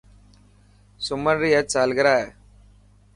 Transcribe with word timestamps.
سمن 1.05 1.35
ري 1.41 1.51
اڄ 1.59 1.67
سالگرا 1.73 2.13
هي. 2.21 2.27